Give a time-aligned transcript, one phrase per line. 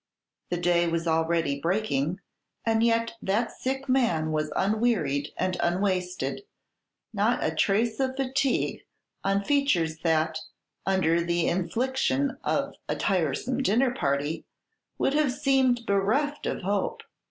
[0.49, 2.21] The day was already breaking,
[2.65, 6.41] and yet that sick man was unwearied and unwasted;
[7.13, 8.81] not a trace of fatigue
[9.23, 10.39] on features that,
[10.87, 14.47] under the infliction of a tiresome dinner party,
[14.97, 17.03] would have seemed bereft of hope.